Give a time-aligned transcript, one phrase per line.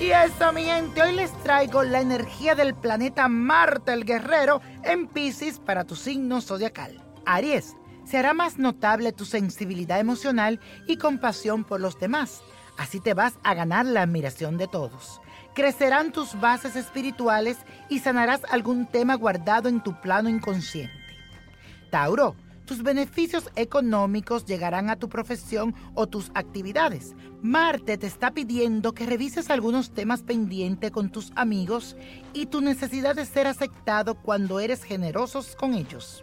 [0.00, 5.08] Y eso, mi gente, hoy les traigo la energía del planeta Marte, el guerrero, en
[5.08, 7.02] Pisces para tu signo zodiacal.
[7.26, 12.42] Aries, se hará más notable tu sensibilidad emocional y compasión por los demás.
[12.76, 15.20] Así te vas a ganar la admiración de todos.
[15.52, 17.56] Crecerán tus bases espirituales
[17.88, 20.94] y sanarás algún tema guardado en tu plano inconsciente.
[21.90, 22.36] Tauro,
[22.68, 27.16] tus beneficios económicos llegarán a tu profesión o tus actividades.
[27.40, 31.96] Marte te está pidiendo que revises algunos temas pendientes con tus amigos
[32.34, 36.22] y tu necesidad de ser aceptado cuando eres generosos con ellos.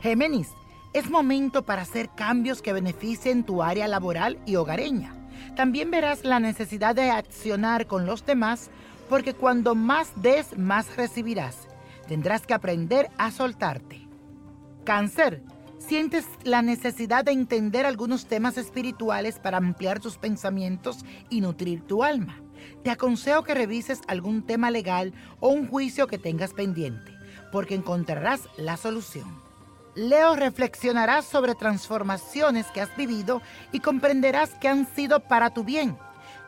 [0.00, 0.48] Géminis,
[0.94, 5.14] es momento para hacer cambios que beneficien tu área laboral y hogareña.
[5.54, 8.70] También verás la necesidad de accionar con los demás
[9.10, 11.68] porque cuando más des, más recibirás.
[12.08, 14.08] Tendrás que aprender a soltarte.
[14.84, 15.42] Cáncer,
[15.78, 22.04] sientes la necesidad de entender algunos temas espirituales para ampliar tus pensamientos y nutrir tu
[22.04, 22.42] alma.
[22.82, 27.12] Te aconsejo que revises algún tema legal o un juicio que tengas pendiente,
[27.52, 29.40] porque encontrarás la solución.
[29.94, 33.42] Leo reflexionarás sobre transformaciones que has vivido
[33.72, 35.96] y comprenderás que han sido para tu bien.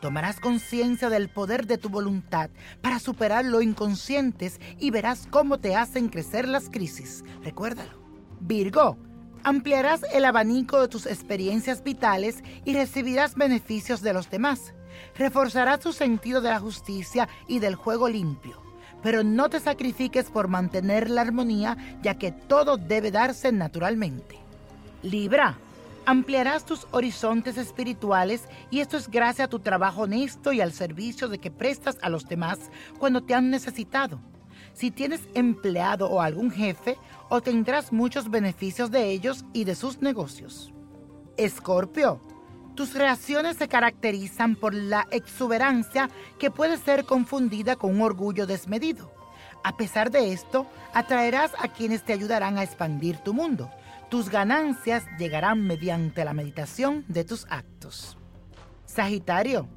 [0.01, 2.51] Tomarás conciencia del poder de tu voluntad
[2.81, 7.25] para superar lo inconscientes y verás cómo te hacen crecer las crisis.
[7.43, 8.01] Recuérdalo.
[8.41, 8.97] Virgo,
[9.45, 14.75] ampliarás el abanico de tus experiencias vitales y recibirás beneficios de los demás.
[15.17, 18.71] Reforzarás tu sentido de la justicia y del juego limpio
[19.03, 24.39] pero no te sacrifiques por mantener la armonía, ya que todo debe darse naturalmente.
[25.03, 25.57] Libra,
[26.07, 31.29] ampliarás tus horizontes espirituales y esto es gracias a tu trabajo honesto y al servicio
[31.29, 32.59] de que prestas a los demás
[32.99, 34.21] cuando te han necesitado.
[34.81, 36.97] Si tienes empleado o algún jefe,
[37.29, 40.73] obtendrás muchos beneficios de ellos y de sus negocios.
[41.37, 42.19] Escorpio,
[42.77, 49.13] tus reacciones se caracterizan por la exuberancia que puede ser confundida con un orgullo desmedido.
[49.65, 53.71] A pesar de esto, atraerás a quienes te ayudarán a expandir tu mundo.
[54.09, 58.17] Tus ganancias llegarán mediante la meditación de tus actos.
[58.87, 59.69] Sagitario,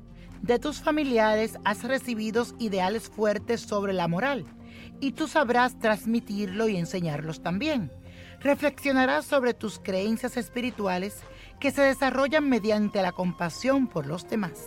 [0.41, 4.45] de tus familiares has recibido ideales fuertes sobre la moral
[5.03, 7.91] y tú sabrás transmitirlo y enseñarlos también.
[8.39, 11.17] Reflexionarás sobre tus creencias espirituales
[11.59, 14.65] que se desarrollan mediante la compasión por los demás.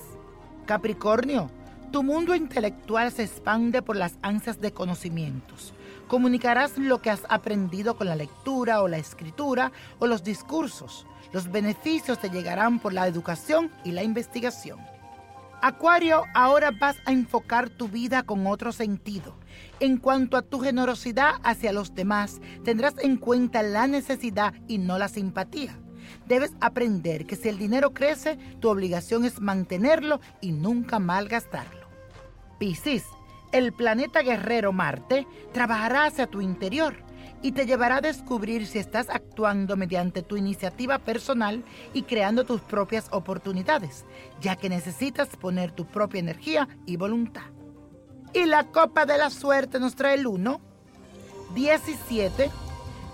[0.66, 1.50] Capricornio,
[1.90, 5.72] tu mundo intelectual se expande por las ansias de conocimientos.
[6.06, 11.06] Comunicarás lo que has aprendido con la lectura o la escritura o los discursos.
[11.32, 14.95] Los beneficios te llegarán por la educación y la investigación.
[15.62, 19.36] Acuario, ahora vas a enfocar tu vida con otro sentido.
[19.80, 24.98] En cuanto a tu generosidad hacia los demás, tendrás en cuenta la necesidad y no
[24.98, 25.78] la simpatía.
[26.26, 31.88] Debes aprender que si el dinero crece, tu obligación es mantenerlo y nunca malgastarlo.
[32.58, 33.04] Piscis,
[33.52, 37.05] el planeta guerrero Marte trabajará hacia tu interior
[37.42, 42.60] y te llevará a descubrir si estás actuando mediante tu iniciativa personal y creando tus
[42.60, 44.04] propias oportunidades,
[44.40, 47.42] ya que necesitas poner tu propia energía y voluntad.
[48.32, 50.60] Y la copa de la suerte nos trae el 1,
[51.54, 52.50] 17,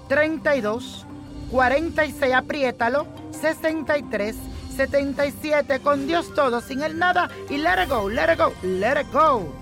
[0.08, 1.06] 32,
[1.50, 4.36] 46, apriétalo, 63,
[4.74, 9.00] 77, con Dios todo, sin el nada, y let it go, let it go, let
[9.00, 9.61] it go.